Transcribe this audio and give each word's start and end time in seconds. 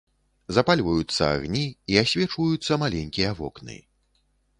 Запальваюцца 0.57 1.21
агні, 1.35 1.61
і 1.93 1.99
асвечваюцца 2.03 2.79
маленькія 2.85 3.29
вокны. 3.41 3.77